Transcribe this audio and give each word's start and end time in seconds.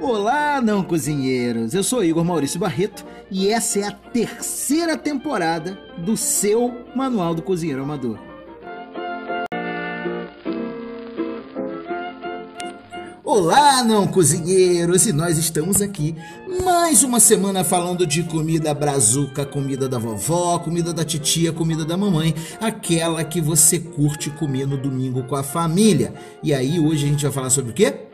Olá, 0.00 0.60
não 0.60 0.84
cozinheiros! 0.84 1.74
Eu 1.74 1.82
sou 1.82 2.04
Igor 2.04 2.24
Maurício 2.24 2.60
Barreto 2.60 3.04
e 3.28 3.48
essa 3.48 3.80
é 3.80 3.82
a 3.82 3.90
terceira 3.90 4.96
temporada 4.96 5.76
do 5.98 6.16
seu 6.16 6.72
Manual 6.94 7.34
do 7.34 7.42
Cozinheiro 7.42 7.82
Amador. 7.82 8.16
Olá, 13.24 13.82
não 13.82 14.06
cozinheiros! 14.06 15.04
E 15.04 15.12
nós 15.12 15.36
estamos 15.36 15.82
aqui 15.82 16.14
mais 16.64 17.02
uma 17.02 17.18
semana 17.18 17.64
falando 17.64 18.06
de 18.06 18.22
comida 18.22 18.72
brazuca, 18.72 19.44
comida 19.44 19.88
da 19.88 19.98
vovó, 19.98 20.60
comida 20.60 20.92
da 20.92 21.04
titia, 21.04 21.52
comida 21.52 21.84
da 21.84 21.96
mamãe, 21.96 22.36
aquela 22.60 23.24
que 23.24 23.40
você 23.40 23.80
curte 23.80 24.30
comer 24.30 24.64
no 24.64 24.76
domingo 24.76 25.24
com 25.24 25.34
a 25.34 25.42
família. 25.42 26.14
E 26.40 26.54
aí, 26.54 26.78
hoje 26.78 27.04
a 27.04 27.08
gente 27.08 27.22
vai 27.24 27.32
falar 27.32 27.50
sobre 27.50 27.72
o 27.72 27.74
quê? 27.74 28.07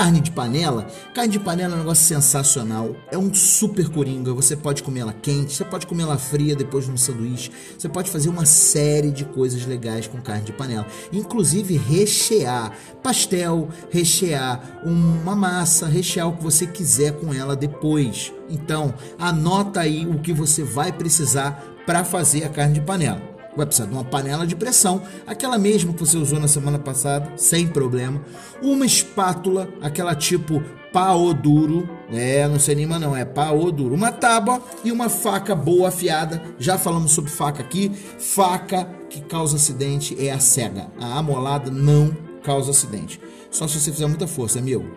Carne 0.00 0.22
de 0.22 0.30
panela. 0.30 0.86
Carne 1.12 1.30
de 1.30 1.38
panela 1.38 1.74
é 1.74 1.76
um 1.76 1.80
negócio 1.80 2.06
sensacional. 2.06 2.96
É 3.12 3.18
um 3.18 3.34
super 3.34 3.86
coringa. 3.90 4.32
Você 4.32 4.56
pode 4.56 4.82
comer 4.82 5.00
ela 5.00 5.12
quente, 5.12 5.52
você 5.52 5.62
pode 5.62 5.86
comer 5.86 6.04
ela 6.04 6.16
fria 6.16 6.56
depois 6.56 6.86
de 6.86 6.90
um 6.90 6.96
sanduíche. 6.96 7.52
Você 7.76 7.86
pode 7.86 8.10
fazer 8.10 8.30
uma 8.30 8.46
série 8.46 9.10
de 9.10 9.26
coisas 9.26 9.66
legais 9.66 10.06
com 10.06 10.18
carne 10.18 10.44
de 10.44 10.54
panela. 10.54 10.86
Inclusive 11.12 11.76
rechear 11.76 12.72
pastel, 13.02 13.68
rechear 13.90 14.80
uma 14.82 15.36
massa, 15.36 15.86
rechear 15.86 16.26
o 16.28 16.36
que 16.38 16.42
você 16.42 16.66
quiser 16.66 17.20
com 17.20 17.34
ela 17.34 17.54
depois. 17.54 18.32
Então, 18.48 18.94
anota 19.18 19.80
aí 19.80 20.06
o 20.06 20.18
que 20.18 20.32
você 20.32 20.62
vai 20.62 20.92
precisar 20.92 21.62
para 21.84 22.04
fazer 22.04 22.44
a 22.44 22.48
carne 22.48 22.72
de 22.72 22.80
panela 22.80 23.29
vai 23.56 23.66
precisar 23.66 23.86
de 23.86 23.92
uma 23.92 24.04
panela 24.04 24.46
de 24.46 24.54
pressão, 24.54 25.02
aquela 25.26 25.58
mesma 25.58 25.92
que 25.92 26.00
você 26.00 26.16
usou 26.16 26.38
na 26.38 26.48
semana 26.48 26.78
passada, 26.78 27.32
sem 27.36 27.66
problema. 27.66 28.20
Uma 28.62 28.86
espátula, 28.86 29.68
aquela 29.80 30.14
tipo 30.14 30.62
pau 30.92 31.32
duro, 31.32 31.88
é, 32.12 32.46
não 32.48 32.58
sei 32.58 32.74
nem 32.74 32.86
não, 32.86 33.16
é 33.16 33.24
pau 33.24 33.70
duro. 33.70 33.94
Uma 33.94 34.12
tábua 34.12 34.62
e 34.84 34.90
uma 34.90 35.08
faca 35.08 35.54
boa 35.54 35.88
afiada. 35.88 36.42
Já 36.58 36.76
falamos 36.76 37.12
sobre 37.12 37.30
faca 37.30 37.62
aqui. 37.62 37.90
Faca 38.18 38.84
que 39.08 39.20
causa 39.20 39.56
acidente 39.56 40.16
é 40.18 40.30
a 40.30 40.40
cega. 40.40 40.88
A 41.00 41.18
amolada 41.18 41.70
não 41.70 42.16
causa 42.42 42.70
acidente. 42.70 43.20
Só 43.50 43.66
se 43.66 43.80
você 43.80 43.92
fizer 43.92 44.06
muita 44.06 44.26
força, 44.26 44.58
amigo. 44.58 44.88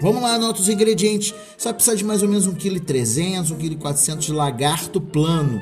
Vamos 0.00 0.22
lá, 0.22 0.34
anota 0.34 0.60
os 0.60 0.68
ingredientes. 0.68 1.34
Você 1.56 1.64
vai 1.64 1.74
precisar 1.74 1.96
de 1.96 2.04
mais 2.04 2.22
ou 2.22 2.28
menos 2.28 2.48
1,3 2.48 2.84
kg, 2.84 3.54
1,4 3.54 4.06
kg 4.06 4.18
de 4.18 4.32
lagarto 4.32 5.00
plano. 5.00 5.60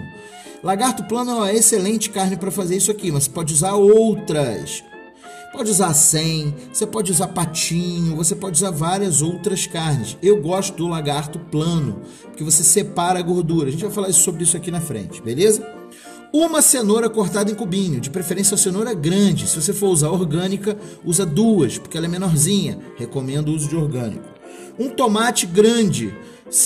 Lagarto 0.62 1.04
plano 1.04 1.30
é 1.30 1.34
uma 1.34 1.52
excelente 1.52 2.10
carne 2.10 2.36
para 2.36 2.50
fazer 2.50 2.76
isso 2.76 2.90
aqui, 2.90 3.12
mas 3.12 3.24
você 3.24 3.30
pode 3.30 3.54
usar 3.54 3.74
outras. 3.74 4.82
Pode 5.52 5.70
usar 5.70 5.94
100, 5.94 6.54
você 6.72 6.86
pode 6.86 7.12
usar 7.12 7.28
patinho, 7.28 8.16
você 8.16 8.34
pode 8.34 8.56
usar 8.56 8.70
várias 8.70 9.22
outras 9.22 9.66
carnes. 9.66 10.18
Eu 10.20 10.42
gosto 10.42 10.76
do 10.76 10.88
lagarto 10.88 11.38
plano, 11.38 12.00
porque 12.24 12.44
você 12.44 12.62
separa 12.62 13.18
a 13.18 13.22
gordura. 13.22 13.68
A 13.68 13.70
gente 13.70 13.84
vai 13.84 13.92
falar 13.92 14.12
sobre 14.12 14.42
isso 14.42 14.56
aqui 14.56 14.70
na 14.70 14.80
frente, 14.80 15.22
beleza? 15.22 15.66
Uma 16.32 16.60
cenoura 16.60 17.08
cortada 17.08 17.50
em 17.50 17.54
cubinho, 17.54 18.00
de 18.00 18.10
preferência 18.10 18.54
a 18.54 18.58
cenoura 18.58 18.92
grande. 18.92 19.46
Se 19.46 19.60
você 19.60 19.72
for 19.72 19.88
usar 19.88 20.10
orgânica, 20.10 20.76
usa 21.04 21.24
duas, 21.24 21.78
porque 21.78 21.96
ela 21.96 22.06
é 22.06 22.10
menorzinha. 22.10 22.78
Recomendo 22.96 23.48
o 23.48 23.54
uso 23.54 23.68
de 23.68 23.76
orgânico. 23.76 24.37
Um 24.78 24.88
tomate 24.90 25.46
grande, 25.46 26.14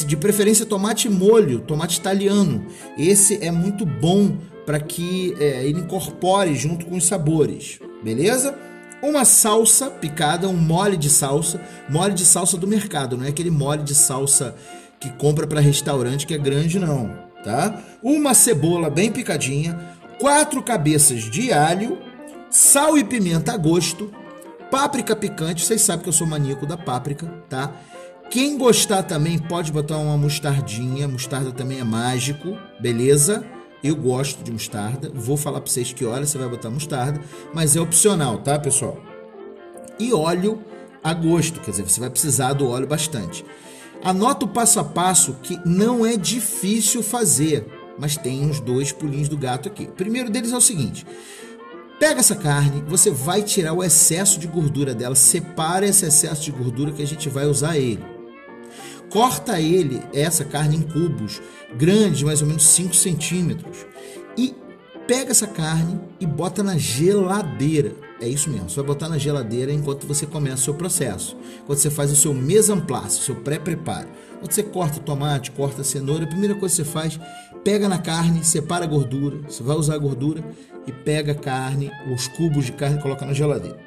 de 0.07 0.17
preferência 0.17 0.67
tomate 0.67 1.09
molho, 1.09 1.61
tomate 1.61 1.99
italiano. 1.99 2.67
Esse 2.97 3.43
é 3.43 3.51
muito 3.51 3.85
bom 3.85 4.37
para 4.65 4.79
que 4.79 5.35
é, 5.41 5.65
ele 5.65 5.81
incorpore 5.81 6.55
junto 6.55 6.87
com 6.87 6.97
os 6.97 7.07
sabores, 7.07 7.81
beleza? 8.03 8.57
Uma 9.03 9.25
salsa 9.25 9.91
picada, 9.91 10.49
um 10.49 10.57
mole 10.57 10.97
de 10.97 11.11
salsa, 11.11 11.61
mole 11.89 12.15
de 12.15 12.25
salsa 12.25 12.57
do 12.57 12.69
mercado, 12.69 13.17
não 13.17 13.25
é 13.25 13.29
aquele 13.29 13.51
mole 13.51 13.83
de 13.83 13.95
salsa 13.95 14.55
que 15.01 15.11
compra 15.11 15.47
para 15.47 15.61
restaurante 15.61 16.25
que 16.25 16.35
é 16.35 16.39
grande 16.39 16.79
não, 16.79 17.13
tá? 17.43 17.83
Uma 18.01 18.35
cebola 18.35 18.89
bem 18.89 19.11
picadinha, 19.11 19.77
quatro 20.21 20.63
cabeças 20.63 21.23
de 21.25 21.53
alho, 21.53 21.99
sal 22.49 22.97
e 22.97 23.03
pimenta 23.03 23.53
a 23.53 23.57
gosto, 23.57 24.13
páprica 24.71 25.17
picante, 25.17 25.65
vocês 25.67 25.83
sabem 25.83 26.05
que 26.05 26.09
eu 26.09 26.13
sou 26.13 26.27
maníaco 26.27 26.65
da 26.65 26.77
páprica, 26.77 27.27
tá? 27.49 27.73
Quem 28.33 28.57
gostar 28.57 29.03
também 29.03 29.37
pode 29.37 29.71
botar 29.71 29.99
uma 29.99 30.17
mostardinha. 30.17 31.07
Mostarda 31.07 31.53
também 31.53 31.81
é 31.81 31.85
mágico, 31.85 32.57
beleza? 32.81 33.45
Eu 33.85 33.95
gosto 33.95 34.43
de 34.43 34.51
mostarda. 34.51 35.13
Vou 35.15 35.37
falar 35.37 35.61
para 35.61 35.71
vocês 35.71 35.93
que 35.93 36.03
hora 36.07 36.25
você 36.25 36.39
vai 36.39 36.49
botar 36.49 36.71
mostarda, 36.71 37.21
mas 37.53 37.77
é 37.77 37.81
opcional, 37.83 38.39
tá, 38.39 38.59
pessoal? 38.59 38.99
E 39.99 40.15
óleo 40.15 40.63
a 41.05 41.13
gosto, 41.13 41.61
quer 41.61 41.73
dizer, 41.73 41.83
você 41.83 42.01
vai 42.01 42.09
precisar 42.09 42.55
do 42.55 42.67
óleo 42.67 42.87
bastante. 42.87 43.45
Anota 44.03 44.47
o 44.47 44.49
passo 44.49 44.81
a 44.81 44.85
passo 44.85 45.37
que 45.43 45.61
não 45.67 46.07
é 46.07 46.17
difícil 46.17 47.03
fazer, 47.03 47.67
mas 47.99 48.17
tem 48.17 48.47
uns 48.47 48.61
dois 48.61 48.93
pulinhos 48.93 49.29
do 49.29 49.37
gato 49.37 49.69
aqui. 49.69 49.85
O 49.85 49.93
primeiro 49.93 50.31
deles 50.31 50.53
é 50.53 50.57
o 50.57 50.61
seguinte: 50.61 51.07
Pega 52.01 52.21
essa 52.21 52.35
carne, 52.35 52.83
você 52.89 53.11
vai 53.11 53.43
tirar 53.43 53.75
o 53.75 53.85
excesso 53.85 54.41
de 54.41 54.47
gordura 54.47 54.95
dela, 54.95 55.15
separa 55.15 55.85
esse 55.85 56.07
excesso 56.07 56.45
de 56.45 56.51
gordura 56.51 56.93
que 56.93 57.03
a 57.03 57.07
gente 57.07 57.29
vai 57.29 57.45
usar 57.45 57.77
ele 57.77 58.12
corta 59.13 59.61
ele, 59.61 60.03
essa 60.15 60.43
carne, 60.43 60.77
em 60.77 60.83
cubos 60.83 61.41
grandes, 61.77 62.23
mais 62.23 62.41
ou 62.41 62.49
menos 62.49 62.65
5 62.65 62.97
centímetros, 62.97 63.85
e 64.37 64.55
pega 65.07 65.31
essa 65.31 65.47
carne 65.47 66.01
e 66.19 66.27
bota 66.27 66.63
na 66.63 66.79
geladeira. 66.79 67.93
É 68.21 68.27
isso 68.27 68.49
mesmo, 68.49 68.71
você 68.71 68.77
vai 68.77 68.87
botar 68.87 69.09
na 69.09 69.19
geladeira 69.19 69.73
enquanto 69.73 70.07
você 70.07 70.25
começa 70.25 70.63
o 70.63 70.65
seu 70.65 70.75
processo. 70.75 71.37
Quando 71.67 71.79
você 71.79 71.91
faz 71.91 72.11
o 72.11 72.17
seu 72.17 72.33
mise 72.33 72.73
en 72.73 72.81
place, 72.81 73.19
o 73.19 73.23
seu 73.23 73.35
pré-preparo. 73.37 74.09
Quando 74.39 74.53
você 74.53 74.63
corta 74.63 75.01
tomate, 75.01 75.51
corta 75.51 75.85
cenoura, 75.85 76.25
a 76.25 76.29
primeira 76.29 76.55
coisa 76.55 76.75
que 76.75 76.83
você 76.83 76.91
faz, 76.91 77.21
pega 77.63 77.89
na 77.89 77.99
carne, 77.99 78.43
separa 78.43 78.85
a 78.85 78.89
gordura, 78.89 79.39
você 79.47 79.63
vai 79.63 79.77
usar 79.77 79.95
a 79.95 79.99
gordura 79.99 80.43
e 80.87 80.93
pega 80.93 81.33
a 81.33 81.35
carne, 81.35 81.91
os 82.13 82.29
cubos 82.29 82.65
de 82.65 82.73
carne 82.73 82.99
e 82.99 83.03
coloca 83.03 83.27
na 83.27 83.35
geladeira. 83.35 83.79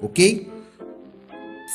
OK? 0.00 0.57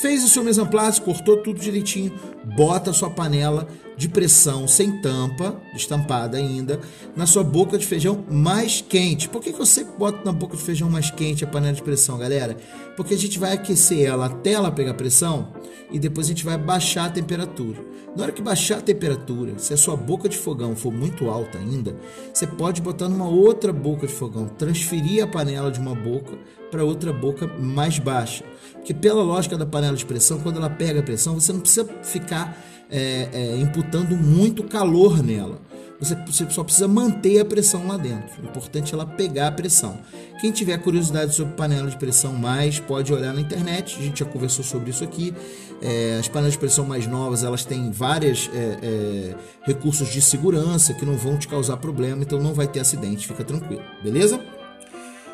Fez 0.02 0.24
o 0.24 0.28
seu 0.28 0.44
mise 0.44 0.60
cortou 1.04 1.38
tudo 1.38 1.60
direitinho, 1.60 2.12
bota 2.44 2.90
a 2.90 2.94
sua 2.94 3.12
panela 3.12 3.68
de 3.96 4.10
pressão 4.10 4.68
sem 4.68 5.00
tampa, 5.02 5.62
estampada 5.76 6.36
ainda, 6.36 6.80
na 7.16 7.28
sua 7.28 7.44
boca 7.44 7.78
de 7.78 7.86
feijão 7.86 8.26
mais 8.30 8.82
quente. 8.82 9.30
Por 9.30 9.40
que, 9.40 9.54
que 9.54 9.60
eu 9.62 9.66
sempre 9.68 9.94
boto 9.96 10.26
na 10.26 10.32
boca 10.32 10.58
de 10.58 10.64
feijão 10.64 10.90
mais 10.90 11.12
quente 11.12 11.44
a 11.44 11.48
panela 11.48 11.74
de 11.74 11.84
pressão, 11.84 12.18
galera? 12.18 12.58
Porque 12.98 13.14
a 13.14 13.18
gente 13.18 13.38
vai 13.38 13.54
aquecer 13.54 14.04
ela 14.04 14.26
até 14.26 14.54
ela 14.54 14.72
pegar 14.72 14.96
pressão 14.96 15.54
e 15.92 16.00
depois 16.00 16.26
a 16.26 16.30
gente 16.30 16.44
vai 16.44 16.58
baixar 16.58 17.06
a 17.06 17.12
temperatura. 17.12 17.80
Na 18.16 18.24
hora 18.24 18.32
que 18.32 18.42
baixar 18.42 18.80
a 18.80 18.82
temperatura, 18.82 19.58
se 19.58 19.74
a 19.74 19.78
sua 19.78 19.96
boca 19.96 20.28
de 20.28 20.38
fogão 20.38 20.76
for 20.76 20.92
muito 20.92 21.30
alta 21.30 21.60
ainda, 21.60 21.96
você 22.34 22.48
pode 22.48 22.82
botar 22.82 23.08
numa 23.08 23.28
outra 23.28 23.72
boca 23.72 24.08
de 24.08 24.14
fogão, 24.14 24.48
transferir 24.48 25.24
a 25.24 25.28
panela 25.28 25.72
de 25.72 25.80
uma 25.80 25.96
boca 25.96 26.38
para 26.74 26.84
outra 26.84 27.14
boca 27.14 27.46
mais 27.46 28.00
baixa. 28.00 28.44
Porque 28.74 28.96
pela 28.96 29.22
lógica 29.22 29.56
da 29.56 29.66
panela 29.66 29.96
de 29.96 30.06
pressão, 30.06 30.40
quando 30.40 30.58
ela 30.58 30.72
pega 30.72 31.02
a 31.02 31.04
pressão, 31.04 31.36
você 31.36 31.54
não 31.54 31.60
precisa 31.60 31.88
ficar 32.02 32.58
é, 32.90 33.30
é, 33.32 33.58
imputando 33.58 34.18
muito 34.18 34.64
calor 34.64 35.22
nela. 35.22 35.62
Você, 36.00 36.16
você, 36.26 36.50
só 36.50 36.64
precisa 36.64 36.88
manter 36.88 37.40
a 37.40 37.46
pressão 37.46 37.88
lá 37.88 37.96
dentro. 37.96 38.42
O 38.42 38.46
importante 38.46 38.92
é 38.92 38.96
ela 38.96 39.06
pegar 39.06 39.50
a 39.50 39.52
pressão. 39.52 40.00
Quem 40.42 40.52
tiver 40.52 40.78
curiosidade 40.80 41.36
sobre 41.36 41.54
panela 41.54 41.88
de 41.90 41.96
pressão 41.96 42.34
mais, 42.34 42.80
pode 42.80 43.14
olhar 43.14 43.34
na 43.34 43.40
internet. 43.40 43.96
A 44.00 44.02
gente 44.02 44.22
já 44.22 44.26
conversou 44.26 44.66
sobre 44.66 44.90
isso 44.90 45.04
aqui. 45.04 45.34
É, 45.80 46.18
as 46.20 46.28
panelas 46.28 46.54
de 46.54 46.60
pressão 46.60 46.86
mais 46.86 47.06
novas, 47.06 47.44
elas 47.44 47.64
têm 47.64 47.92
vários 47.92 48.50
é, 48.52 48.80
é, 48.82 49.36
recursos 49.62 50.12
de 50.12 50.22
segurança 50.22 50.94
que 50.96 51.06
não 51.06 51.16
vão 51.16 51.38
te 51.38 51.48
causar 51.48 51.78
problema, 51.78 52.24
então 52.24 52.42
não 52.42 52.54
vai 52.54 52.68
ter 52.68 52.80
acidente, 52.80 53.28
fica 53.28 53.44
tranquilo, 53.44 53.84
beleza? 54.02 54.42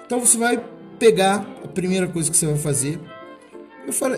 Então 0.05 0.19
você 0.19 0.39
vai 0.39 0.59
pegar 0.99 1.47
a 1.63 1.67
primeira 1.67 2.07
coisa 2.07 2.29
que 2.29 2.37
você 2.37 2.45
vai 2.45 2.57
fazer 2.57 2.99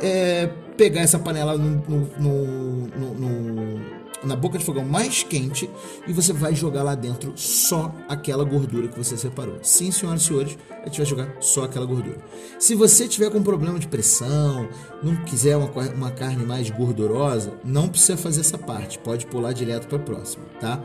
é 0.02 0.48
pegar 0.76 1.02
essa 1.02 1.20
panela 1.20 1.58
no, 1.58 1.82
no, 1.88 2.88
no, 3.14 3.82
na 4.24 4.36
boca 4.36 4.58
de 4.58 4.66
fogão 4.66 4.84
mais 4.84 5.24
quente 5.24 5.70
e 6.08 6.12
você 6.12 6.34
vai 6.34 6.54
jogar 6.56 6.84
lá 6.84 6.96
dentro 6.96 7.34
só 7.36 7.94
aquela 8.10 8.44
gordura 8.44 8.88
que 8.88 8.98
você 8.98 9.16
separou. 9.16 9.60
Sim, 9.62 9.92
senhoras 9.92 10.24
e 10.24 10.26
senhores, 10.26 10.58
a 10.82 10.86
gente 10.86 10.98
vai 10.98 11.06
jogar 11.06 11.36
só 11.40 11.64
aquela 11.64 11.86
gordura. 11.86 12.18
Se 12.60 12.76
você 12.76 13.08
tiver 13.08 13.30
com 13.30 13.42
problema 13.42 13.80
de 13.80 13.88
pressão, 13.88 14.68
não 15.02 15.16
quiser 15.24 15.56
uma, 15.56 15.70
uma 15.94 16.12
carne 16.12 16.46
mais 16.46 16.70
gordurosa, 16.70 17.54
não 17.64 17.88
precisa 17.88 18.18
fazer 18.18 18.42
essa 18.42 18.58
parte, 18.58 19.00
pode 19.00 19.26
pular 19.28 19.54
direto 19.54 19.88
para 19.88 19.98
a 19.98 20.02
próxima, 20.02 20.46
tá? 20.60 20.82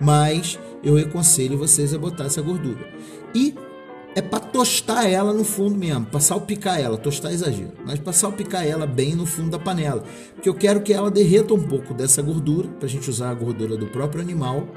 Mas 0.00 0.58
eu 0.82 0.96
aconselho 0.96 1.58
vocês 1.58 1.92
a 1.92 1.98
botar 1.98 2.24
essa 2.24 2.40
gordura. 2.40 2.88
E 3.34 3.54
é 4.20 4.22
para 4.22 4.38
tostar 4.38 5.10
ela 5.10 5.32
no 5.32 5.44
fundo 5.44 5.76
mesmo, 5.76 6.04
para 6.06 6.20
salpicar 6.20 6.78
ela, 6.78 6.96
tostar 6.96 7.32
é 7.32 7.34
exagero, 7.34 7.72
mas 7.84 7.98
para 7.98 8.12
salpicar 8.12 8.66
ela 8.66 8.86
bem 8.86 9.14
no 9.14 9.26
fundo 9.26 9.50
da 9.50 9.58
panela, 9.58 10.04
porque 10.34 10.48
eu 10.48 10.54
quero 10.54 10.82
que 10.82 10.92
ela 10.92 11.10
derreta 11.10 11.54
um 11.54 11.62
pouco 11.62 11.94
dessa 11.94 12.20
gordura, 12.20 12.68
para 12.68 12.86
a 12.86 12.88
gente 12.88 13.08
usar 13.08 13.30
a 13.30 13.34
gordura 13.34 13.76
do 13.76 13.86
próprio 13.86 14.20
animal, 14.20 14.68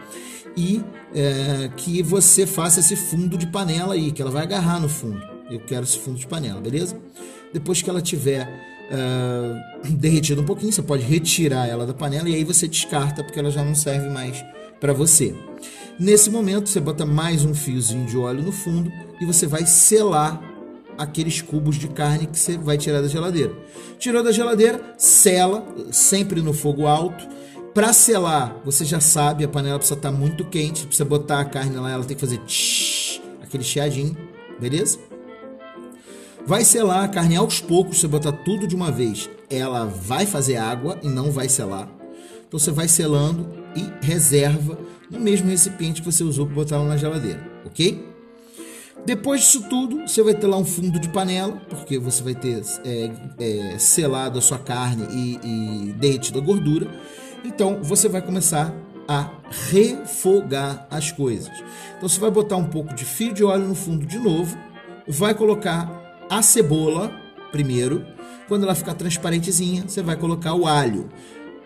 e 0.56 0.82
é, 1.14 1.70
que 1.76 2.02
você 2.02 2.46
faça 2.46 2.80
esse 2.80 2.96
fundo 2.96 3.38
de 3.38 3.48
panela 3.48 3.96
aí, 3.96 4.12
que 4.12 4.22
ela 4.22 4.32
vai 4.32 4.44
agarrar 4.44 4.80
no 4.80 4.88
fundo, 4.88 5.22
Eu 5.50 5.60
quero 5.60 5.84
esse 5.84 6.00
fundo 6.00 6.18
de 6.18 6.26
panela, 6.26 6.62
beleza? 6.62 6.98
Depois 7.52 7.82
que 7.82 7.90
ela 7.90 8.02
tiver 8.02 8.48
uh, 8.94 9.92
derretido 9.92 10.42
um 10.42 10.46
pouquinho, 10.46 10.72
você 10.72 10.82
pode 10.82 11.04
retirar 11.04 11.68
ela 11.68 11.86
da 11.86 11.94
panela 11.94 12.30
e 12.30 12.36
aí 12.36 12.44
você 12.44 12.68
descarta 12.68 13.24
porque 13.24 13.40
ela 13.40 13.52
já 13.52 13.64
não 13.64 13.76
serve 13.76 14.10
mais 14.10 14.44
para 14.80 14.94
você. 14.94 15.36
Nesse 16.00 16.30
momento, 16.30 16.70
você 16.70 16.80
bota 16.80 17.06
mais 17.06 17.46
um 17.46 17.54
fiozinho 17.54 18.06
de 18.06 18.18
óleo 18.18 18.42
no 18.42 18.52
fundo 18.52 18.92
e 19.22 19.26
você 19.26 19.46
vai 19.46 19.66
selar 19.66 20.42
aqueles 20.98 21.42
cubos 21.42 21.76
de 21.76 21.88
carne 21.88 22.26
que 22.26 22.38
você 22.38 22.58
vai 22.58 22.78
tirar 22.78 23.02
da 23.02 23.08
geladeira. 23.08 23.54
Tirou 24.00 24.24
da 24.24 24.32
geladeira, 24.32 24.82
sela, 24.98 25.64
sempre 25.92 26.42
no 26.42 26.52
fogo 26.52 26.88
alto. 26.88 27.28
Para 27.76 27.94
selar, 27.94 28.60
você 28.66 28.84
já 28.84 29.00
sabe, 29.00 29.44
a 29.44 29.48
panela 29.48 29.78
precisa 29.78 29.98
estar 29.98 30.12
tá 30.12 30.18
muito 30.18 30.46
quente. 30.46 30.86
Precisa 30.88 31.06
botar 31.06 31.40
a 31.40 31.46
carne 31.46 31.76
lá, 31.76 31.92
ela 31.92 32.04
tem 32.04 32.16
que 32.16 32.22
fazer 32.22 32.40
tsh, 32.40 33.22
aquele 33.42 33.64
chiadinho, 33.64 34.18
beleza? 34.60 34.98
Vai 36.46 36.66
selar 36.66 37.04
a 37.04 37.08
carne 37.08 37.36
aos 37.36 37.62
poucos, 37.62 38.00
você 38.00 38.08
botar 38.08 38.32
tudo 38.32 38.68
de 38.68 38.76
uma 38.76 38.92
vez. 38.92 39.30
Ela 39.48 39.86
vai 39.86 40.26
fazer 40.26 40.58
água 40.58 41.00
e 41.04 41.08
não 41.08 41.32
vai 41.32 41.48
selar. 41.48 41.88
Então 42.48 42.60
você 42.60 42.72
vai 42.72 42.88
selando 42.88 43.63
e 43.76 44.06
reserva 44.06 44.78
no 45.10 45.20
mesmo 45.20 45.50
recipiente 45.50 46.02
que 46.02 46.12
você 46.12 46.24
usou 46.24 46.46
para 46.46 46.56
botar 46.56 46.78
lá 46.80 46.86
na 46.86 46.98
geladeira, 46.98 47.40
ok? 47.66 48.14
Depois 49.06 49.42
disso 49.42 49.68
tudo, 49.68 50.08
você 50.08 50.24
vai 50.24 50.34
ter 50.34 50.48
lá 50.48 50.58
um 50.58 50.64
fundo 50.64 50.98
de 50.98 51.10
panela, 51.10 51.62
porque 51.70 52.00
você 52.00 52.24
vai 52.24 52.34
ter 52.34 52.62
é, 52.86 53.12
é, 53.40 53.78
selado 53.78 54.40
a 54.40 54.42
sua 54.42 54.58
carne 54.58 55.06
e, 55.12 55.40
e 55.44 55.94
derretido 55.94 56.40
a 56.40 56.42
gordura. 56.42 56.88
Então 57.44 57.80
você 57.84 58.08
vai 58.08 58.22
começar 58.22 58.74
a 59.08 59.30
refogar 59.72 60.88
as 60.90 61.12
coisas. 61.12 61.52
Então 61.98 62.08
você 62.08 62.20
vai 62.20 62.32
botar 62.32 62.56
um 62.56 62.66
pouco 62.66 62.96
de 62.96 63.04
fio 63.04 63.34
de 63.34 63.44
óleo 63.44 63.68
no 63.68 63.76
fundo 63.76 64.06
de 64.06 64.18
novo, 64.18 64.58
vai 65.06 65.34
colocar 65.34 66.26
a 66.30 66.42
cebola 66.42 67.12
primeiro. 67.52 68.06
Quando 68.48 68.64
ela 68.64 68.76
ficar 68.76 68.94
transparentezinha, 68.94 69.84
você 69.88 70.02
vai 70.02 70.16
colocar 70.16 70.54
o 70.54 70.66
alho. 70.66 71.10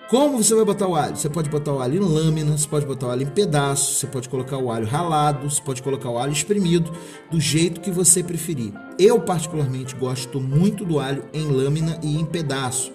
Como 0.09 0.41
você 0.41 0.55
vai 0.55 0.63
botar 0.63 0.87
o 0.87 0.95
alho? 0.95 1.17
Você 1.17 1.29
pode 1.29 1.49
botar 1.49 1.73
o 1.73 1.81
alho 1.81 1.95
em 1.95 1.99
lâminas, 1.99 2.65
pode 2.65 2.85
botar 2.85 3.07
o 3.07 3.09
alho 3.09 3.23
em 3.23 3.29
pedaços, 3.29 3.97
você 3.97 4.07
pode 4.07 4.29
colocar 4.29 4.57
o 4.57 4.71
alho 4.71 4.87
ralado, 4.87 5.49
você 5.49 5.61
pode 5.61 5.83
colocar 5.83 6.09
o 6.09 6.17
alho 6.17 6.31
espremido, 6.31 6.89
do 7.29 7.41
jeito 7.41 7.81
que 7.81 7.91
você 7.91 8.23
preferir. 8.23 8.71
Eu, 8.97 9.19
particularmente, 9.19 9.93
gosto 9.95 10.39
muito 10.39 10.85
do 10.85 10.97
alho 10.97 11.25
em 11.33 11.43
lâmina 11.51 11.99
e 12.01 12.15
em 12.15 12.23
pedaço, 12.23 12.93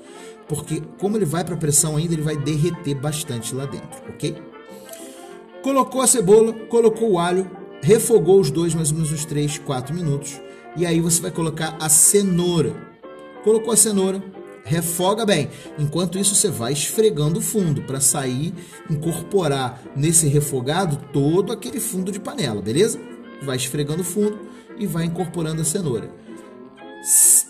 porque 0.49 0.83
como 0.99 1.19
ele 1.19 1.27
vai 1.27 1.45
para 1.45 1.55
pressão 1.55 1.99
ainda, 1.99 2.15
ele 2.15 2.23
vai 2.23 2.35
derreter 2.35 2.95
bastante 2.95 3.55
lá 3.55 3.67
dentro, 3.67 4.01
ok? 4.09 4.35
Colocou 5.63 6.01
a 6.01 6.07
cebola, 6.07 6.55
colocou 6.71 7.11
o 7.11 7.19
alho, 7.19 7.51
refogou 7.83 8.41
os 8.41 8.51
dois 8.51 8.75
mais 8.75 8.89
ou 8.89 8.95
menos 8.95 9.13
uns 9.13 9.27
3, 9.27 9.59
4 9.59 9.95
minutos, 9.95 10.41
e 10.79 10.87
aí 10.87 10.99
você 10.99 11.21
vai 11.21 11.31
colocar 11.31 11.77
a 11.79 11.91
cenoura. 11.91 12.75
Colocou 13.45 13.71
a 13.71 13.77
cenoura, 13.77 14.23
refoga 14.65 15.25
bem. 15.27 15.49
Enquanto 15.79 16.19
isso, 16.19 16.35
você 16.35 16.49
vai 16.49 16.73
esfregando 16.73 17.39
o 17.39 17.43
fundo 17.43 17.83
para 17.83 18.01
sair, 18.01 18.55
incorporar 18.91 19.83
nesse 19.97 20.27
refogado 20.29 20.99
todo 21.13 21.53
aquele 21.53 21.81
fundo 21.81 22.13
de 22.13 22.21
panela, 22.21 22.63
beleza? 22.63 22.99
Vai 23.43 23.57
esfregando 23.57 24.03
o 24.03 24.05
fundo 24.05 24.39
e 24.79 24.87
vai 24.87 25.05
incorporando 25.05 25.63
a 25.63 25.65
cenoura. 25.65 26.11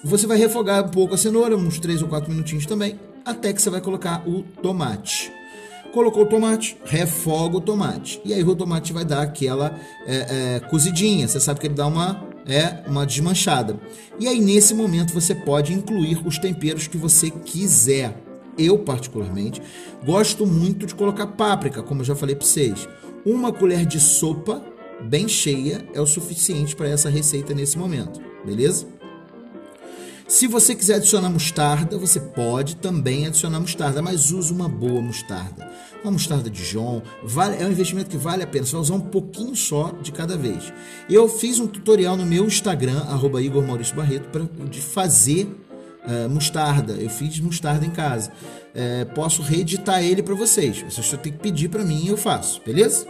Você 0.04 0.26
vai 0.26 0.38
refogar 0.38 0.84
um 0.84 0.88
pouco 0.88 1.14
a 1.14 1.18
cenoura, 1.18 1.56
uns 1.56 1.78
3 1.78 2.02
ou 2.02 2.08
4 2.08 2.30
minutinhos 2.30 2.66
também, 2.66 2.98
até 3.24 3.52
que 3.52 3.60
você 3.60 3.70
vai 3.70 3.80
colocar 3.80 4.26
o 4.26 4.42
tomate. 4.62 5.32
Colocou 5.92 6.22
o 6.22 6.26
tomate, 6.26 6.78
refoga 6.84 7.58
o 7.58 7.60
tomate. 7.60 8.20
E 8.24 8.32
aí 8.32 8.42
o 8.42 8.56
tomate 8.56 8.94
vai 8.94 9.04
dar 9.04 9.20
aquela 9.20 9.78
é, 10.06 10.56
é, 10.56 10.60
cozidinha. 10.60 11.28
Você 11.28 11.38
sabe 11.38 11.60
que 11.60 11.66
ele 11.66 11.74
dá 11.74 11.86
uma 11.86 12.31
é 12.46 12.82
uma 12.86 13.06
desmanchada. 13.06 13.78
E 14.18 14.28
aí 14.28 14.40
nesse 14.40 14.74
momento 14.74 15.12
você 15.12 15.34
pode 15.34 15.72
incluir 15.72 16.26
os 16.26 16.38
temperos 16.38 16.86
que 16.86 16.96
você 16.96 17.30
quiser. 17.30 18.16
Eu 18.58 18.78
particularmente 18.78 19.62
gosto 20.04 20.46
muito 20.46 20.86
de 20.86 20.94
colocar 20.94 21.26
páprica, 21.26 21.82
como 21.82 22.02
eu 22.02 22.04
já 22.04 22.14
falei 22.14 22.34
para 22.34 22.46
vocês. 22.46 22.88
Uma 23.24 23.52
colher 23.52 23.86
de 23.86 23.98
sopa 24.00 24.62
bem 25.00 25.26
cheia 25.26 25.86
é 25.94 26.00
o 26.00 26.06
suficiente 26.06 26.76
para 26.76 26.88
essa 26.88 27.08
receita 27.08 27.54
nesse 27.54 27.78
momento, 27.78 28.20
beleza? 28.44 28.86
Se 30.26 30.46
você 30.46 30.74
quiser 30.74 30.96
adicionar 30.96 31.28
mostarda, 31.30 31.98
você 31.98 32.20
pode 32.20 32.76
também 32.76 33.26
adicionar 33.26 33.60
mostarda, 33.60 34.00
mas 34.00 34.30
use 34.30 34.52
uma 34.52 34.68
boa 34.68 35.00
mostarda 35.00 35.70
uma 36.02 36.12
mostarda 36.12 36.50
Dijon, 36.50 37.02
vale, 37.22 37.62
é 37.62 37.66
um 37.66 37.70
investimento 37.70 38.10
que 38.10 38.16
vale 38.16 38.42
a 38.42 38.46
pena, 38.46 38.64
vai 38.64 38.80
usar 38.80 38.94
um 38.94 39.00
pouquinho 39.00 39.54
só 39.54 39.92
de 40.02 40.12
cada 40.12 40.36
vez. 40.36 40.72
Eu 41.08 41.28
fiz 41.28 41.58
um 41.58 41.66
tutorial 41.66 42.16
no 42.16 42.26
meu 42.26 42.44
Instagram, 42.44 42.98
arroba 43.08 43.40
Igor 43.40 43.64
Maurício 43.64 43.94
Barreto, 43.94 44.28
pra, 44.28 44.42
de 44.68 44.80
fazer 44.80 45.44
uh, 46.04 46.28
mostarda. 46.28 46.94
Eu 46.94 47.08
fiz 47.08 47.38
mostarda 47.40 47.86
em 47.86 47.90
casa. 47.90 48.30
Uh, 48.30 49.14
posso 49.14 49.42
reeditar 49.42 50.02
ele 50.02 50.22
para 50.22 50.34
vocês. 50.34 50.82
Vocês 50.82 51.06
só 51.06 51.16
tem 51.16 51.32
que 51.32 51.38
pedir 51.38 51.68
para 51.68 51.84
mim 51.84 52.04
e 52.04 52.08
eu 52.08 52.16
faço, 52.16 52.60
beleza? 52.64 53.06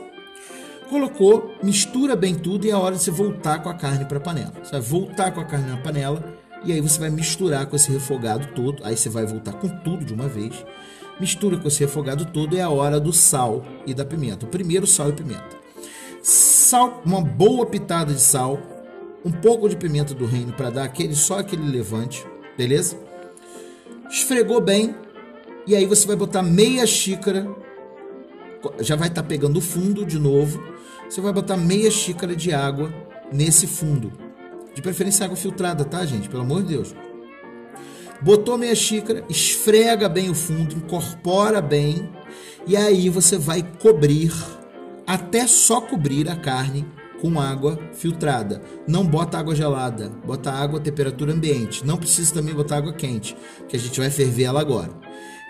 Colocou, 0.90 1.54
mistura 1.62 2.14
bem 2.14 2.34
tudo 2.34 2.66
e 2.66 2.70
é 2.70 2.76
hora 2.76 2.94
de 2.94 3.02
você 3.02 3.10
voltar 3.10 3.62
com 3.62 3.70
a 3.70 3.74
carne 3.74 4.04
para 4.04 4.18
a 4.18 4.20
panela. 4.20 4.52
Você 4.62 4.72
vai 4.72 4.80
voltar 4.82 5.32
com 5.32 5.40
a 5.40 5.44
carne 5.44 5.70
na 5.70 5.78
panela 5.78 6.41
e 6.64 6.72
aí 6.72 6.80
você 6.80 6.98
vai 6.98 7.10
misturar 7.10 7.66
com 7.66 7.76
esse 7.76 7.90
refogado 7.90 8.48
todo. 8.54 8.84
Aí 8.84 8.96
você 8.96 9.08
vai 9.08 9.26
voltar 9.26 9.52
com 9.52 9.68
tudo 9.68 10.04
de 10.04 10.12
uma 10.14 10.28
vez 10.28 10.64
Mistura 11.22 11.56
com 11.56 11.68
esse 11.68 11.80
refogado 11.80 12.24
todo, 12.24 12.56
é 12.56 12.62
a 12.62 12.70
hora 12.70 12.98
do 12.98 13.12
sal 13.12 13.64
e 13.86 13.94
da 13.94 14.04
pimenta. 14.04 14.46
O 14.46 14.48
primeiro, 14.48 14.86
sal 14.86 15.10
e 15.10 15.12
pimenta. 15.12 15.56
Sal, 16.22 17.00
uma 17.04 17.20
boa 17.20 17.66
pitada 17.66 18.12
de 18.12 18.20
sal, 18.20 18.60
um 19.24 19.30
pouco 19.30 19.68
de 19.68 19.76
pimenta 19.76 20.14
do 20.14 20.26
reino 20.26 20.52
para 20.52 20.70
dar 20.70 20.84
aquele 20.84 21.14
só 21.14 21.38
aquele 21.38 21.68
levante, 21.70 22.26
beleza? 22.56 22.98
Esfregou 24.10 24.60
bem 24.60 24.94
e 25.66 25.76
aí 25.76 25.86
você 25.86 26.06
vai 26.06 26.16
botar 26.16 26.42
meia 26.42 26.86
xícara, 26.86 27.48
já 28.80 28.96
vai 28.96 29.08
estar 29.08 29.22
tá 29.22 29.28
pegando 29.28 29.58
o 29.58 29.62
fundo 29.62 30.04
de 30.04 30.18
novo. 30.18 30.62
Você 31.08 31.20
vai 31.20 31.32
botar 31.32 31.56
meia 31.56 31.90
xícara 31.90 32.34
de 32.34 32.52
água 32.52 32.92
nesse 33.32 33.66
fundo. 33.66 34.12
De 34.74 34.82
preferência 34.82 35.24
água 35.24 35.36
filtrada, 35.36 35.84
tá, 35.84 36.04
gente? 36.04 36.28
Pelo 36.28 36.42
amor 36.42 36.62
de 36.62 36.68
Deus. 36.68 36.94
Botou 38.22 38.56
meia 38.56 38.74
xícara, 38.74 39.24
esfrega 39.28 40.08
bem 40.08 40.30
o 40.30 40.34
fundo, 40.34 40.76
incorpora 40.76 41.60
bem 41.60 42.08
e 42.66 42.76
aí 42.76 43.08
você 43.08 43.36
vai 43.36 43.62
cobrir 43.80 44.32
até 45.06 45.46
só 45.46 45.80
cobrir 45.80 46.28
a 46.28 46.36
carne 46.36 46.86
com 47.20 47.40
água 47.40 47.78
filtrada. 47.92 48.62
Não 48.86 49.04
bota 49.04 49.38
água 49.38 49.54
gelada, 49.54 50.10
bota 50.24 50.52
água 50.52 50.78
a 50.78 50.82
temperatura 50.82 51.32
ambiente. 51.32 51.84
Não 51.84 51.96
precisa 51.96 52.32
também 52.32 52.54
botar 52.54 52.76
água 52.76 52.92
quente, 52.92 53.36
que 53.68 53.76
a 53.76 53.78
gente 53.78 53.98
vai 53.98 54.10
ferver 54.10 54.44
ela 54.44 54.60
agora. 54.60 54.90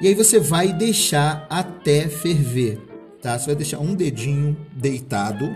E 0.00 0.08
aí 0.08 0.14
você 0.14 0.40
vai 0.40 0.72
deixar 0.72 1.46
até 1.48 2.08
ferver, 2.08 2.78
tá? 3.20 3.38
Você 3.38 3.46
vai 3.46 3.54
deixar 3.54 3.78
um 3.78 3.94
dedinho 3.94 4.56
deitado 4.72 5.54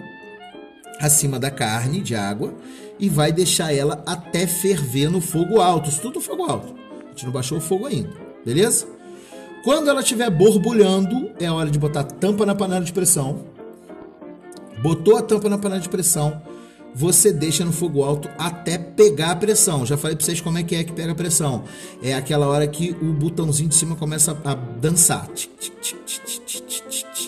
acima 1.00 1.38
da 1.38 1.50
carne 1.50 2.00
de 2.00 2.14
água 2.14 2.54
e 2.98 3.08
vai 3.08 3.32
deixar 3.32 3.72
ela 3.72 4.02
até 4.06 4.46
ferver 4.46 5.10
no 5.10 5.20
fogo 5.20 5.60
alto, 5.60 5.88
isso 5.88 6.00
tudo 6.00 6.20
fogo 6.20 6.44
alto 6.44 6.86
gente 7.16 7.24
não 7.24 7.32
baixou 7.32 7.56
o 7.56 7.60
fogo 7.60 7.86
ainda, 7.86 8.10
beleza? 8.44 8.86
Quando 9.64 9.88
ela 9.88 10.00
estiver 10.00 10.30
borbulhando, 10.30 11.30
é 11.40 11.50
hora 11.50 11.70
de 11.70 11.78
botar 11.78 12.00
a 12.00 12.04
tampa 12.04 12.44
na 12.44 12.54
panela 12.54 12.84
de 12.84 12.92
pressão. 12.92 13.46
Botou 14.80 15.16
a 15.16 15.22
tampa 15.22 15.48
na 15.48 15.58
panela 15.58 15.80
de 15.80 15.88
pressão, 15.88 16.40
você 16.94 17.32
deixa 17.32 17.64
no 17.64 17.72
fogo 17.72 18.04
alto 18.04 18.28
até 18.38 18.78
pegar 18.78 19.32
a 19.32 19.36
pressão. 19.36 19.84
Já 19.84 19.96
falei 19.96 20.14
para 20.14 20.24
vocês 20.24 20.40
como 20.40 20.58
é 20.58 20.62
que 20.62 20.76
é 20.76 20.84
que 20.84 20.92
pega 20.92 21.12
a 21.12 21.14
pressão. 21.14 21.64
É 22.02 22.14
aquela 22.14 22.46
hora 22.46 22.66
que 22.66 22.90
o 23.02 23.12
botãozinho 23.12 23.70
de 23.70 23.74
cima 23.74 23.96
começa 23.96 24.38
a 24.44 24.54
dançar. 24.54 25.28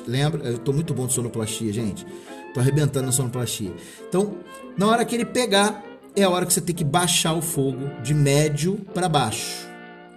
Lembra? 0.06 0.48
Eu 0.48 0.58
tô 0.58 0.72
muito 0.72 0.94
bom 0.94 1.06
de 1.06 1.14
sonoplastia, 1.14 1.72
gente. 1.72 2.06
Tô 2.54 2.60
arrebentando 2.60 3.06
na 3.06 3.12
sonoplastia. 3.12 3.72
Então, 4.08 4.36
na 4.76 4.86
hora 4.86 5.04
que 5.04 5.14
ele 5.14 5.24
pegar, 5.24 5.84
é 6.16 6.22
a 6.22 6.30
hora 6.30 6.46
que 6.46 6.52
você 6.52 6.60
tem 6.60 6.74
que 6.74 6.84
baixar 6.84 7.34
o 7.34 7.42
fogo 7.42 7.90
de 8.02 8.14
médio 8.14 8.76
para 8.92 9.08
baixo 9.08 9.68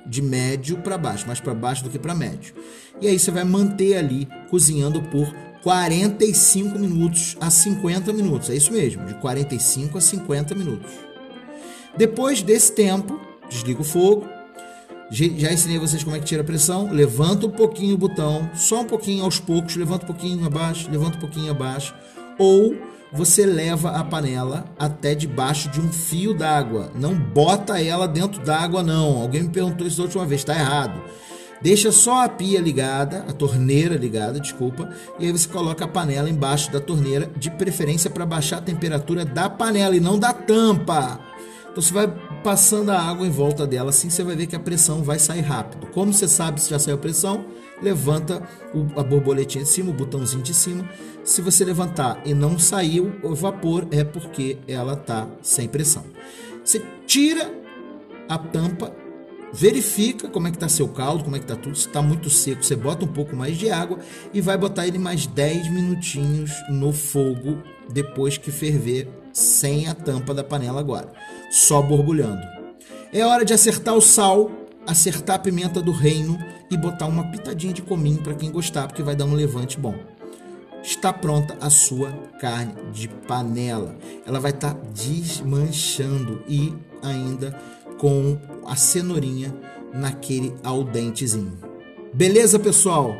de 0.06 0.22
médio 0.22 0.78
para 0.78 0.98
baixo, 0.98 1.26
mais 1.28 1.40
para 1.40 1.54
baixo 1.54 1.84
do 1.84 1.90
que 1.90 2.00
para 2.00 2.16
médio. 2.16 2.54
E 3.00 3.08
aí 3.08 3.18
você 3.18 3.32
vai 3.32 3.44
manter 3.44 3.98
ali 3.98 4.28
cozinhando 4.50 5.02
por 5.04 5.34
45 5.64 6.78
minutos 6.78 7.38
a 7.40 7.50
50 7.50 8.12
minutos. 8.14 8.50
É 8.50 8.56
isso 8.56 8.72
mesmo, 8.72 9.06
de 9.06 9.14
45 9.16 9.98
a 9.98 10.02
50 10.02 10.56
minutos. 10.56 10.92
Depois 11.98 12.42
desse 12.42 12.72
tempo, 12.74 13.20
desliga 13.50 13.82
o 13.82 13.84
fogo. 13.84 14.28
Já 15.10 15.52
ensinei 15.52 15.78
vocês 15.78 16.04
como 16.04 16.16
é 16.16 16.20
que 16.20 16.26
tira 16.26 16.42
a 16.42 16.46
pressão. 16.46 16.92
Levanta 16.92 17.46
um 17.46 17.52
pouquinho 17.52 17.96
o 17.96 17.98
botão, 17.98 18.50
só 18.56 18.82
um 18.82 18.86
pouquinho 18.86 19.26
aos 19.26 19.40
poucos, 19.40 19.76
levanta 19.76 20.06
um 20.06 20.08
pouquinho 20.08 20.46
abaixo, 20.46 20.90
levanta 20.90 21.18
um 21.18 21.20
pouquinho 21.20 21.52
abaixo. 21.52 21.94
Ou 22.41 22.75
você 23.13 23.45
leva 23.45 23.91
a 23.91 24.03
panela 24.03 24.65
até 24.79 25.13
debaixo 25.13 25.69
de 25.69 25.79
um 25.79 25.93
fio 25.93 26.33
d'água. 26.33 26.89
Não 26.95 27.13
bota 27.13 27.79
ela 27.79 28.07
dentro 28.07 28.41
d'água, 28.41 28.81
não. 28.81 29.21
Alguém 29.21 29.43
me 29.43 29.50
perguntou 29.50 29.86
isso 29.86 29.98
da 29.98 30.03
última 30.03 30.25
vez, 30.25 30.41
está 30.41 30.55
errado. 30.55 31.00
Deixa 31.62 31.91
só 31.91 32.24
a 32.24 32.29
pia 32.29 32.60
ligada, 32.60 33.24
a 33.29 33.31
torneira 33.31 33.95
ligada, 33.95 34.39
desculpa, 34.39 34.89
e 35.19 35.27
aí 35.27 35.31
você 35.31 35.48
coloca 35.48 35.86
a 35.86 35.88
panela 35.88 36.27
embaixo 36.27 36.71
da 36.71 36.79
torneira, 36.79 37.29
de 37.38 37.51
preferência 37.51 38.10
para 38.10 38.25
baixar 38.25 38.57
a 38.57 38.62
temperatura 38.62 39.24
da 39.24 39.48
panela 39.48 39.95
e 39.95 40.00
não 40.00 40.17
da 40.17 40.33
tampa. 40.33 41.19
Então 41.72 41.82
você 41.82 41.94
vai 41.94 42.08
passando 42.44 42.90
a 42.90 43.00
água 43.00 43.25
em 43.25 43.30
volta 43.30 43.66
dela, 43.66 43.92
assim 43.92 44.10
você 44.10 44.24
vai 44.24 44.36
ver 44.36 44.48
que 44.48 44.56
a 44.56 44.60
pressão 44.60 45.04
vai 45.04 45.18
sair 45.18 45.42
rápido. 45.42 45.88
Como 45.88 46.13
você 46.13 46.28
sabe 46.28 46.62
se 46.62 46.70
já 46.70 46.78
saiu 46.78 46.96
a 46.96 47.00
pressão? 47.00 47.46
Levanta 47.82 48.44
a 48.96 49.04
borboletinha 49.04 49.63
de 49.63 49.70
cima, 49.70 49.90
o 49.90 49.94
botãozinho 49.94 50.44
de 50.44 50.54
cima. 50.54 50.88
Se 51.24 51.42
você 51.42 51.63
levantar 51.63 52.22
e 52.25 52.34
não 52.34 52.60
saiu 52.60 53.13
o 53.24 53.34
vapor, 53.34 53.88
é 53.90 54.04
porque 54.04 54.58
ela 54.68 54.94
está 54.94 55.28
sem 55.42 55.68
pressão. 55.68 56.04
Você 56.63 56.82
tira 57.08 57.50
a 58.28 58.38
tampa, 58.38 58.94
verifica 59.54 60.28
como 60.28 60.48
é 60.48 60.51
que 60.51 60.58
está 60.58 60.68
seu 60.68 60.90
caldo, 60.90 61.24
como 61.24 61.38
é 61.38 61.40
que 61.40 61.46
está 61.46 61.56
tudo. 61.56 61.75
Se 61.75 61.88
está 61.88 62.01
muito 62.01 62.30
seco, 62.30 62.63
você 62.63 62.75
bota 62.75 63.06
um 63.06 63.08
pouco 63.08 63.34
mais 63.34 63.58
de 63.58 63.70
água 63.70 64.00
e 64.34 64.42
vai 64.42 64.58
botar 64.58 64.86
ele 64.86 65.00
mais 65.00 65.25
10 65.25 65.72
minutinhos 65.72 66.51
no 66.70 66.92
fogo 66.92 67.60
depois 67.90 68.38
que 68.38 68.51
ferver 68.51 69.21
sem 69.34 69.88
a 69.88 69.96
tampa 69.96 70.34
da 70.34 70.44
panela 70.44 70.80
agora, 70.80 71.12
só 71.52 71.82
borbulhando. 71.82 72.42
É 73.14 73.26
hora 73.26 73.44
de 73.44 73.54
acertar 73.54 73.96
o 73.96 74.02
sal, 74.02 74.52
acertar 74.88 75.36
a 75.36 75.40
pimenta 75.40 75.82
do 75.82 75.92
reino 75.92 76.38
e 76.70 76.78
botar 76.78 77.08
uma 77.08 77.30
pitadinha 77.30 77.74
de 77.74 77.82
cominho 77.82 78.22
para 78.22 78.34
quem 78.34 78.52
gostar, 78.52 78.88
porque 78.88 79.04
vai 79.04 79.16
dar 79.16 79.26
um 79.26 79.34
levante 79.34 79.78
bom. 79.78 79.96
Está 80.84 81.14
pronta 81.14 81.56
a 81.62 81.70
sua 81.70 82.12
carne 82.40 82.74
de 82.92 83.08
panela. 83.08 83.96
Ela 84.26 84.40
vai 84.40 84.52
estar 84.52 84.74
tá 84.74 84.82
desmanchando 84.94 86.42
e 86.48 86.74
ainda 87.04 87.56
com 87.98 88.38
a 88.66 88.76
cenourinha 88.76 89.54
naquele 89.94 90.56
al 90.64 90.84
dentezinho. 90.84 91.60
Beleza, 92.14 92.58
pessoal? 92.58 93.16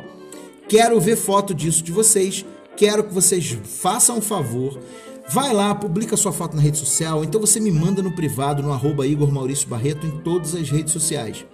Quero 0.68 0.98
ver 1.00 1.16
foto 1.16 1.54
disso 1.54 1.84
de 1.84 1.92
vocês. 1.92 2.44
Quero 2.76 3.04
que 3.04 3.14
vocês 3.14 3.58
façam 3.64 4.18
um 4.18 4.22
favor 4.22 4.80
Vai 5.32 5.50
lá, 5.54 5.74
publica 5.74 6.14
sua 6.14 6.30
foto 6.30 6.54
na 6.54 6.60
rede 6.60 6.76
social, 6.76 7.24
então 7.24 7.40
você 7.40 7.58
me 7.58 7.70
manda 7.70 8.02
no 8.02 8.12
privado, 8.12 8.62
no 8.62 8.70
arroba 8.70 9.06
Igor 9.06 9.32
Maurício 9.32 9.66
Barreto, 9.66 10.06
em 10.06 10.10
todas 10.18 10.54
as 10.54 10.68
redes 10.68 10.92
sociais. 10.92 11.46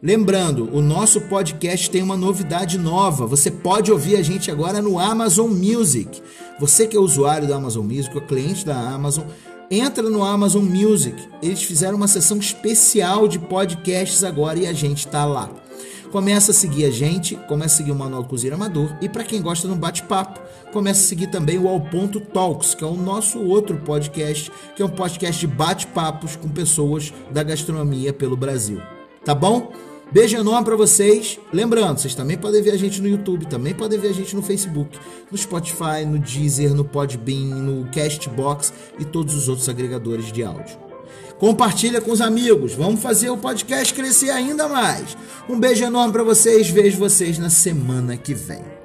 Lembrando, 0.00 0.72
o 0.72 0.80
nosso 0.80 1.22
podcast 1.22 1.90
tem 1.90 2.04
uma 2.04 2.16
novidade 2.16 2.78
nova. 2.78 3.26
Você 3.26 3.50
pode 3.50 3.90
ouvir 3.90 4.14
a 4.14 4.22
gente 4.22 4.48
agora 4.48 4.80
no 4.80 4.96
Amazon 4.96 5.50
Music. 5.50 6.22
Você 6.60 6.86
que 6.86 6.96
é 6.96 7.00
usuário 7.00 7.48
da 7.48 7.56
Amazon 7.56 7.84
Music, 7.84 8.14
ou 8.14 8.22
cliente 8.22 8.64
da 8.64 8.78
Amazon, 8.78 9.24
entra 9.68 10.08
no 10.08 10.22
Amazon 10.22 10.62
Music. 10.62 11.16
Eles 11.42 11.64
fizeram 11.64 11.96
uma 11.96 12.06
sessão 12.06 12.38
especial 12.38 13.26
de 13.26 13.40
podcasts 13.40 14.22
agora 14.22 14.56
e 14.56 14.68
a 14.68 14.72
gente 14.72 14.98
está 14.98 15.24
lá. 15.24 15.50
Começa 16.10 16.52
a 16.52 16.54
seguir 16.54 16.86
a 16.86 16.90
gente, 16.90 17.36
começa 17.46 17.74
a 17.74 17.76
seguir 17.76 17.92
o 17.92 17.94
Manual 17.94 18.24
Cozinheiro 18.24 18.56
Amador 18.56 18.96
e 19.02 19.10
para 19.10 19.24
quem 19.24 19.42
gosta 19.42 19.68
do 19.68 19.74
bate-papo, 19.74 20.40
começa 20.72 21.00
a 21.00 21.04
seguir 21.04 21.26
também 21.26 21.58
o 21.58 21.68
Ao 21.68 21.78
Ponto 21.78 22.18
Talks, 22.18 22.74
que 22.74 22.82
é 22.82 22.86
o 22.86 22.94
nosso 22.94 23.38
outro 23.42 23.76
podcast, 23.76 24.50
que 24.74 24.80
é 24.80 24.84
um 24.84 24.88
podcast 24.88 25.38
de 25.38 25.46
bate-papos 25.46 26.34
com 26.34 26.48
pessoas 26.48 27.12
da 27.30 27.42
gastronomia 27.42 28.10
pelo 28.10 28.38
Brasil. 28.38 28.80
Tá 29.22 29.34
bom? 29.34 29.70
Beijo 30.10 30.38
enorme 30.38 30.64
para 30.64 30.76
vocês. 30.76 31.38
Lembrando, 31.52 31.98
vocês 31.98 32.14
também 32.14 32.38
podem 32.38 32.62
ver 32.62 32.70
a 32.70 32.78
gente 32.78 33.02
no 33.02 33.08
YouTube, 33.08 33.44
também 33.44 33.74
podem 33.74 33.98
ver 33.98 34.08
a 34.08 34.14
gente 34.14 34.34
no 34.34 34.40
Facebook, 34.40 34.98
no 35.30 35.36
Spotify, 35.36 36.06
no 36.06 36.18
Deezer, 36.18 36.74
no 36.74 36.86
Podbean, 36.86 37.54
no 37.54 37.86
Castbox 37.90 38.72
e 38.98 39.04
todos 39.04 39.34
os 39.34 39.46
outros 39.46 39.68
agregadores 39.68 40.32
de 40.32 40.42
áudio. 40.42 40.87
Compartilha 41.38 42.00
com 42.00 42.10
os 42.10 42.20
amigos. 42.20 42.74
Vamos 42.74 43.00
fazer 43.00 43.30
o 43.30 43.36
podcast 43.36 43.94
crescer 43.94 44.30
ainda 44.30 44.68
mais. 44.68 45.16
Um 45.48 45.58
beijo 45.58 45.84
enorme 45.84 46.12
para 46.12 46.24
vocês. 46.24 46.68
Vejo 46.68 46.98
vocês 46.98 47.38
na 47.38 47.50
semana 47.50 48.16
que 48.16 48.34
vem. 48.34 48.77